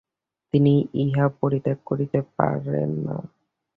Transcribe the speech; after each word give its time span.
তিনি 0.53 0.73
ইহা 1.03 1.25
পরিত্যাগ 1.39 1.77
করিতে 1.85 2.19
পারেন 2.37 2.89
না। 3.05 3.15